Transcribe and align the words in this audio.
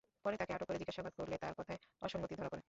পরে 0.25 0.35
তাঁকে 0.37 0.53
আটক 0.53 0.65
করে 0.65 0.77
জিজ্ঞাসাবাদ 0.77 1.13
করলে 1.17 1.35
তাঁর 1.37 1.53
কথায় 1.57 1.79
অসঙ্গতি 2.01 2.33
ধরা 2.35 2.49
পড়ে। 2.49 2.59